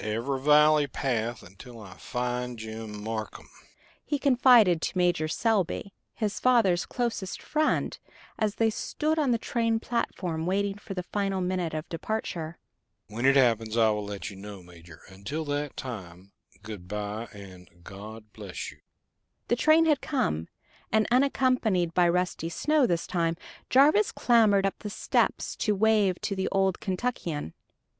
[0.03, 3.49] "I'll cover every mountain trail, every valley path until I find Jim Marcum,"
[4.03, 7.99] he confided to Major Selby, his father's closest friend,
[8.39, 12.57] as they stood on the train platform waiting for the final minute of departure.
[13.09, 15.01] "When it happens I will let you know, Major.
[15.09, 16.31] Until that time,
[16.63, 18.79] good by, and God bless you."
[19.49, 20.47] The train had come,
[20.91, 23.37] and unaccompanied by Rusty Snow this time,
[23.69, 27.53] Jarvis clambered up the steps to wave to the old Kentuckian.